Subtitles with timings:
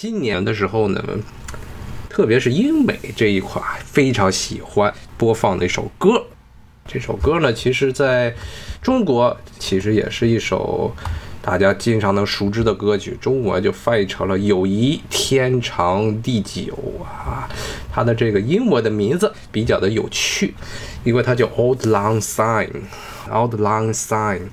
[0.00, 1.04] 今年的时候呢，
[2.08, 6.24] 特别是英美这一块非常喜欢播放的一首歌。
[6.86, 8.32] 这首歌呢，其实在
[8.80, 10.94] 中国其实也是一首
[11.42, 17.50] 大家经常能熟知的歌曲，中文就翻译成了“友谊天长地久”啊。
[17.92, 20.54] 它的这个英文的名字比较的有趣，
[21.02, 22.82] 因为它叫 “Old Long Syne”。
[23.28, 24.46] Old Long Syne，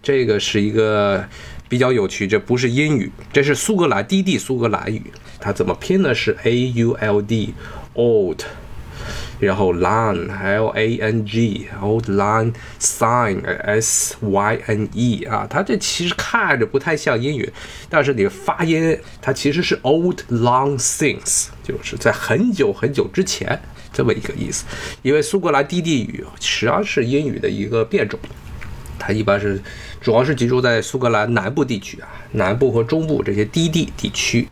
[0.00, 1.24] 这个是一个
[1.72, 5.10] 比较有趣，这不是英语，这是苏格兰低地苏格兰语，
[5.40, 6.14] 它怎么拼呢？
[6.14, 8.40] 是 A U L D，Old。
[9.40, 17.50] 然后 long l a n g old long sign s y n e 啊，它这其实看着不太像英语，
[17.88, 23.58] 但是你发音它其实是 old long since，就是在很久很久之前
[23.90, 24.66] 这么一个意思。
[25.00, 28.20] 因为苏格兰低地语实际上是英语的一个变种，
[29.04, 29.60] 它一般是
[30.00, 34.48] 主要是集中在苏格兰南部地区啊，南部和中部这些低地地区。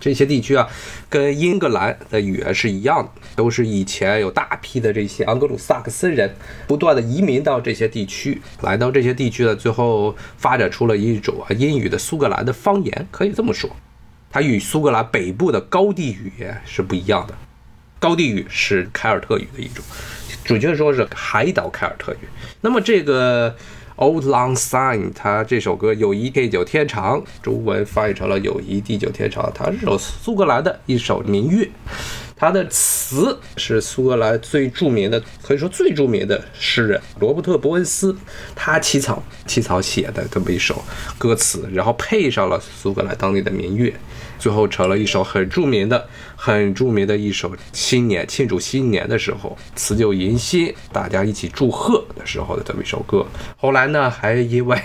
[0.00, 0.68] 这些地区啊，
[1.08, 6.34] 跟英格兰的语言是一样的，都是以前有大批的这些盎格鲁撒克森人
[6.66, 13.70] 不断的移民到这些地区，来到这些地区呢，最后发展出了一种啊英语的苏格兰的方言，可以这么说，
[14.28, 17.34] 它与苏格兰北部的高地语言是不一样的。
[18.00, 19.84] 高地语是凯尔特语的一种，
[20.44, 22.26] 准确说是海岛凯尔特语。
[22.60, 23.54] 那么这个。
[23.96, 29.44] Old Long Syne，他这首歌《友谊地久天长》，中文翻译成了《友谊地久天长》。
[29.52, 31.70] 它是首苏格兰的一首民乐，
[32.34, 38.16] 它的词是苏格兰最著名的，可以说最著名的诗人罗伯特·伯恩斯，
[38.54, 40.82] 他起草起草写的这么一首
[41.18, 43.92] 歌词，然后配上了苏格兰当地的民乐。
[44.42, 46.04] 最后成了一首很著名的、
[46.34, 53.24] 很著名的一首新年庆祝新年的时候辞旧迎新，大家一起祝贺的时候的这么一首歌。
[53.56, 54.76] 后来呢，还因为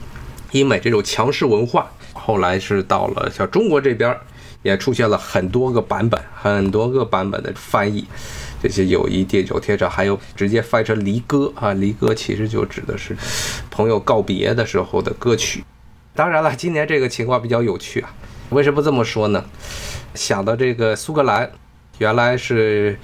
[0.52, 4.16] 英美这种强势文化，后来是到了像中国这边，
[4.62, 8.06] 也出现了很多个版本、很多个版本的翻译。
[8.62, 13.14] 这些友谊地久天长，还有直接翻成离歌啊，离歌其实就指的是
[13.70, 15.62] 朋友告别的时候的歌曲。
[16.14, 18.14] 当然了，今年这个情况比较有趣啊。
[18.54, 19.44] 为什么这么说呢？
[20.14, 21.50] 想到这个苏格兰，
[21.98, 22.96] 原来是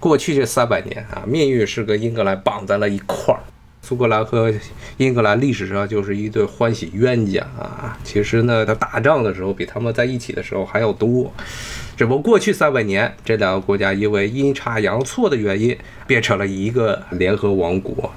[0.00, 3.40] 过去这三百年啊，命运是跟英格兰绑在了一块儿。
[3.82, 4.50] 苏格兰和
[4.96, 7.98] 英格兰历史上就是一对欢喜冤家啊。
[8.02, 11.30] 其实呢，他打仗的时候比他们在一起的时候还要多。
[11.94, 15.76] 只不过过去三百年，这两个国家因为阴差阳错的原因，
[16.06, 18.10] 变成了一个联合王国。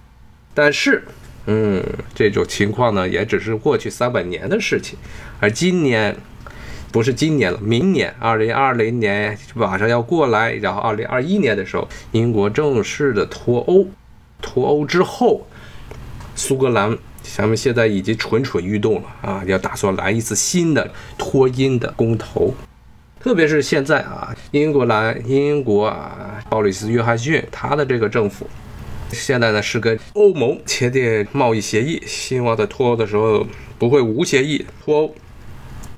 [0.53, 1.03] 但是，
[1.47, 1.83] 嗯，
[2.15, 4.97] 这种情况呢，也只是过去三百年的事情，
[5.41, 6.15] 而今年。
[6.91, 13.85] 不是今年了，明年二零二零年马上要过来，然后二零二一年的时候，英国正式的脱欧，
[14.41, 15.45] 脱欧之后，
[16.33, 22.53] 苏格兰咱们现在已经蠢蠢欲动了啊，要打算来一次新的脱英的公投，
[23.19, 28.47] 特别是现在啊，英格兰英国啊，鲍里斯约翰逊他的这个政府，
[29.11, 33.45] 现在呢是跟欧盟签订贸易协议，希望在脱欧的时候
[33.77, 35.15] 不会无协议脱欧。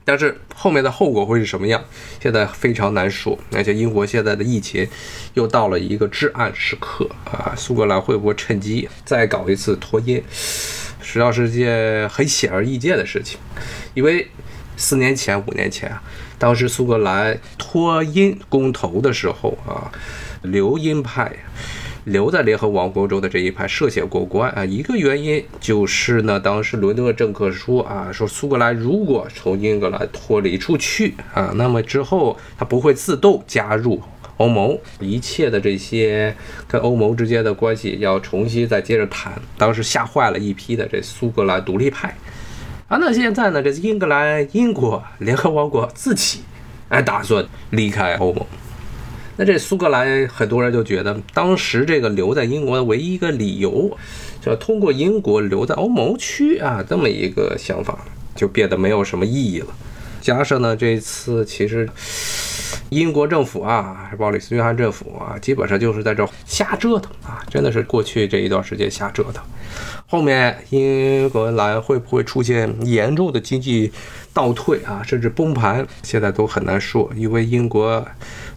[0.10, 1.80] 但是后面的后果会是什么样？
[2.20, 3.38] 现在非常难说。
[3.54, 4.88] 而且英国现在的疫情
[5.36, 7.54] 又到了一个至暗时刻啊！
[7.56, 10.16] 苏格兰会不会趁机再搞一次脱英？
[10.32, 13.40] 实际上是件很显而易见的事情。
[13.94, 14.28] 因为
[14.76, 16.02] 四年前、五年前啊，
[16.40, 19.92] 当时苏格兰脱英公投的时候啊，
[20.42, 21.32] 留英派。
[22.06, 34.02] 留在联合王国中的这一派涉险过关啊，一个原因就是呢，当时伦敦的政客说啊，说苏格兰如果从英格兰脱离出去啊，那么之后他不会自动加入
[34.38, 36.34] 欧盟，一切的这些
[36.68, 39.34] 跟欧盟之间的关系要重新再接着谈。
[39.58, 42.16] 当时吓坏了一批的这苏格兰独立派
[42.88, 46.40] 啊，那现在呢，这英格兰、英国联合王国自己
[46.88, 48.46] 哎打算离开欧盟。
[49.42, 53.90] 那这苏格兰很多人就觉得，当时这个留在英国的唯一一个理由，
[54.42, 57.98] 就通过英国留在欧盟区啊，这么一个想法
[58.36, 59.68] 就变得没有什么意义了。
[60.20, 61.88] 加上呢，这次其实
[62.90, 69.44] 英国政府啊，还是鲍里斯约翰政府啊，基本上就是在这瞎折腾啊，真的是过去这一段时间瞎折腾。
[70.08, 73.92] 后面英格兰会不会出现严重的经济
[74.34, 78.06] 倒退啊，甚至崩盘，现在都很难说，因为英国。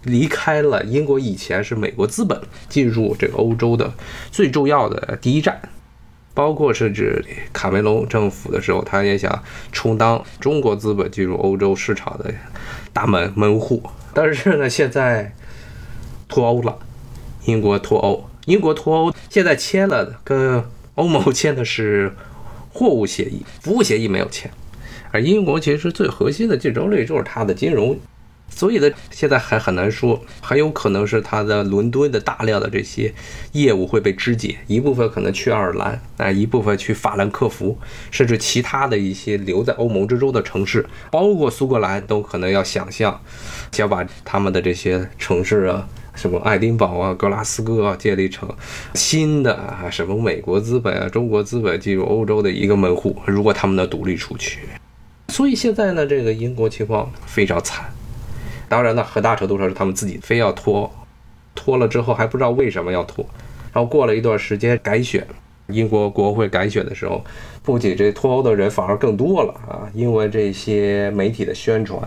[0.05, 2.37] 离开了英国以前是美国资本
[2.69, 3.95] 进入这个欧洲的
[4.33, 5.57] 最重要的第一站，
[6.35, 12.35] 包括甚至卡梅隆政府的时候，他也想充当中国资本进入欧洲市场的
[12.93, 13.81] 大门门户。
[14.15, 15.35] 但是呢，现在
[16.29, 16.79] 脱欧了，
[17.47, 20.63] 英国脱欧，英国脱欧，现在签了跟
[20.95, 22.15] 欧盟签的是
[22.73, 24.51] 货物协议，服务协议没有签。
[25.11, 27.99] 而英国其实最核心的竞争力就是它的金融。
[28.55, 33.13] 所以呢，现在还很难说，很有可能是它的伦敦的大量的这些
[33.53, 37.77] 业务会被肢解，一部分可能去爱尔兰，啊，一部分去法兰克福，
[38.11, 43.21] 甚至其他的一些留在欧盟之中的城市，包括苏格兰，都可能要想象，
[43.73, 48.49] 想把他们的这些城市啊，什么爱丁堡啊、格拉斯哥啊，建立成
[48.95, 54.61] 新的啊，什么美国资本啊、中国资本进入欧洲的一个门户，如果他们能独立出去。
[55.29, 57.87] 所以现在呢，这个英国情况非常惨。
[58.73, 60.91] 当然呢，很大程度上是他们自己非要拖，
[61.55, 63.23] 拖了之后还不知道为什么要拖，
[63.71, 65.27] 然后过了一段时间改选，
[65.67, 67.23] 英国国会改选的时候，
[67.63, 72.01] 不仅这脱欧的人反而更多了啊，因为这些媒体的宣传，《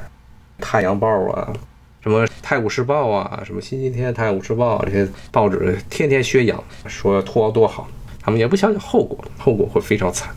[0.59, 1.53] 太阳报》啊，
[2.01, 7.87] 什么《泰晤士报》啊，什么《星期天》《泰晤士报》这些报纸天天宣扬说脱欧多好，
[8.19, 10.33] 他们也不想想后果，后果会非常惨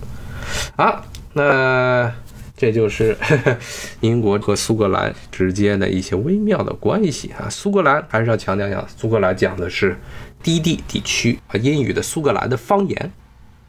[0.77, 1.03] 啊，
[1.33, 2.13] 那。
[2.59, 3.57] 这就是呵 呵
[4.01, 7.49] 英国和苏格兰之间的一些微妙的关系啊。
[7.49, 9.97] 苏格兰还是要强调一下，苏格兰讲的是
[10.43, 13.13] 低地地区和英语的苏格兰的方言。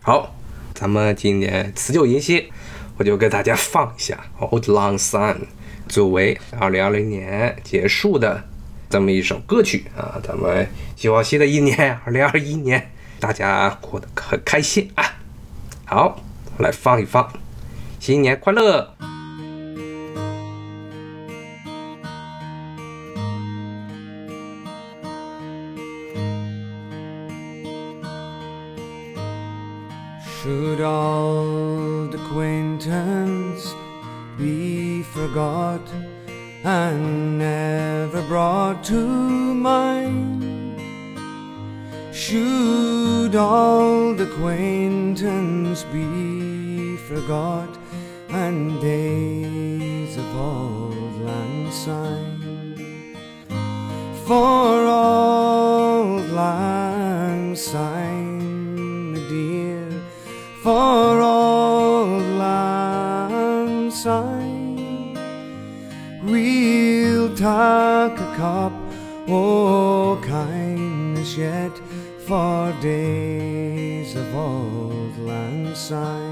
[0.01, 0.35] 好，
[0.73, 2.43] 咱们今年辞旧迎新，
[2.97, 4.19] 我就给大家放一下
[4.49, 5.35] 《Old Long Sun》，
[5.87, 8.43] 作为2020年结束的
[8.89, 10.19] 这么一首歌曲啊。
[10.23, 15.05] 咱们希望新的一年 2021年大家过得很开心啊。
[15.85, 16.23] 好，
[16.57, 17.31] 来放一放。
[17.98, 18.94] 新年快乐！
[30.44, 33.72] Should old acquaintance
[34.36, 35.80] be forgot
[36.64, 38.94] and never brought to
[39.54, 40.44] mind?
[42.12, 47.70] Should old acquaintance be forgot
[48.79, 53.15] days of old lang syne.
[54.27, 59.89] For old lang syne, dear,
[60.63, 65.17] for old lang syne,
[66.23, 68.73] we'll take a cup
[69.27, 71.75] o' kindness yet
[72.27, 76.28] for days of old lang syne.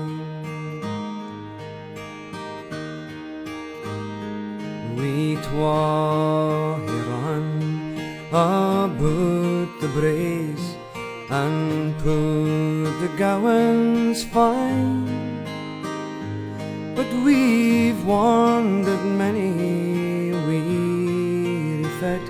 [7.07, 7.99] Run
[8.29, 10.75] about the braes
[11.29, 15.05] and put the gowans fine.
[16.95, 22.21] But we've wandered many weary fet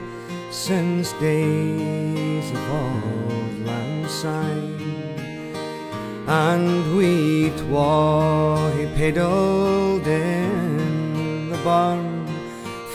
[0.52, 4.74] since days of old lang syne.
[6.28, 10.07] And we twa he pedalled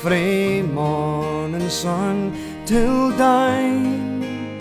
[0.03, 2.33] frae morning sun
[2.67, 4.59] till dine.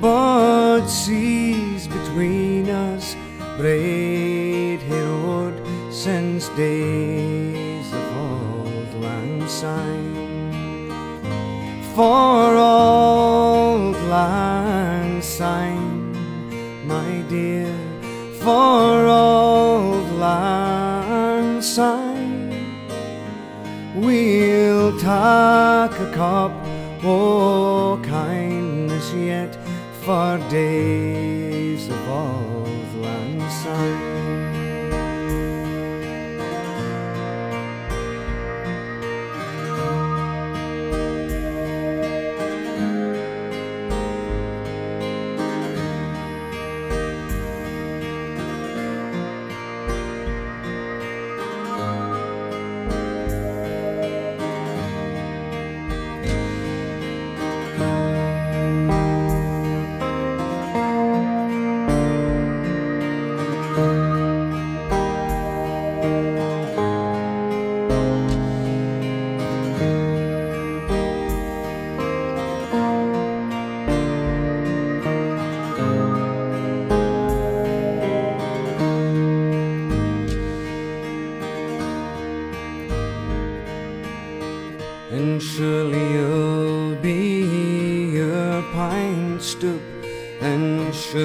[0.00, 3.14] But seas between us
[3.56, 5.54] braid road
[5.92, 10.90] since days of old lang syne.
[11.94, 16.10] For old lang syne,
[16.84, 17.72] my dear,
[18.42, 19.03] for
[25.86, 26.50] like a cup,
[27.02, 29.54] oh kindness yet
[30.00, 34.13] for days above land sound.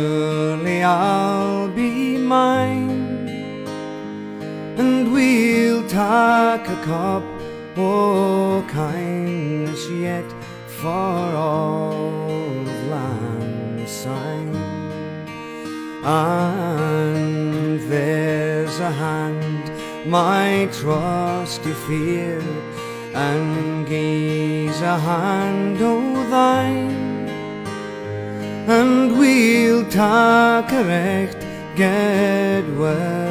[0.09, 3.27] surely I'll be mine,
[4.81, 7.23] and we'll take a cup
[7.77, 10.29] o' kindness yet
[10.81, 14.49] for all of Lansing.
[16.03, 19.65] And there's a hand,
[20.07, 22.41] my trusty fear,
[23.13, 27.18] and gaze a hand o' thine
[28.69, 31.41] and we'll tak a recht
[31.75, 33.29] get well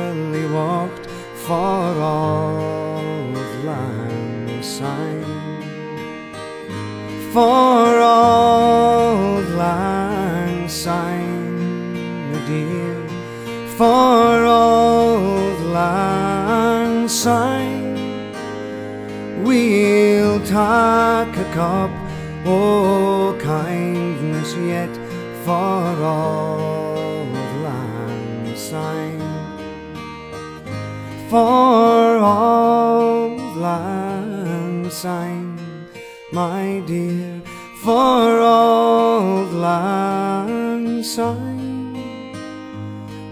[0.53, 1.07] walked
[1.47, 5.63] for auld lang syne,
[7.33, 12.97] for auld lang syne, my dear,
[13.77, 17.09] for auld lang.
[19.45, 21.91] We'll tak a cup
[22.45, 24.98] o' kindness yet
[25.49, 29.21] for all of Lansing,
[31.31, 34.99] for all of Lansing,
[36.33, 37.41] my dear,
[37.83, 41.17] for all of Lansing.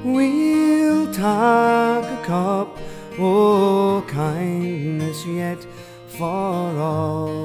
[0.03, 2.79] We'll take a cup,
[3.19, 5.67] oh kindness, yet
[6.07, 7.36] for all.